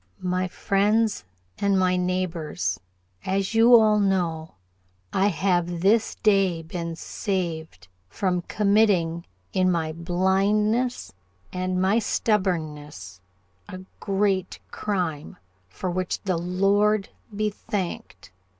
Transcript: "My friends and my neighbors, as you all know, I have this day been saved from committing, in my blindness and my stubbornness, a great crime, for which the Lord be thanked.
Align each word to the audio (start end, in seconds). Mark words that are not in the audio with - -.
"My 0.23 0.47
friends 0.47 1.25
and 1.59 1.77
my 1.77 1.95
neighbors, 1.95 2.79
as 3.23 3.53
you 3.53 3.79
all 3.79 3.99
know, 3.99 4.55
I 5.13 5.27
have 5.27 5.81
this 5.81 6.15
day 6.15 6.63
been 6.63 6.95
saved 6.95 7.87
from 8.09 8.41
committing, 8.47 9.25
in 9.53 9.69
my 9.71 9.91
blindness 9.91 11.13
and 11.53 11.79
my 11.79 11.99
stubbornness, 11.99 13.21
a 13.69 13.81
great 13.99 14.57
crime, 14.71 15.37
for 15.69 15.91
which 15.91 16.19
the 16.23 16.35
Lord 16.37 17.09
be 17.35 17.51
thanked. 17.51 18.31